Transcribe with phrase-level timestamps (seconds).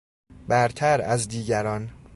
[0.47, 1.89] برتر از دیگران